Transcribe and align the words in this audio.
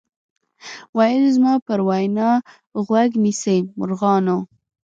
ویل 0.97 1.23
زما 1.35 1.53
پر 1.65 1.79
وینا 1.87 2.29
غوږ 2.87 3.11
نیسۍ 3.23 3.59
مرغانو 3.79 4.37